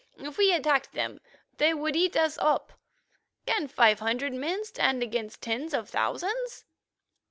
[0.17, 0.97] If we attacked,
[1.57, 2.73] they would eat us up.
[3.45, 6.65] Can five hundred men stand against tens of thousands?"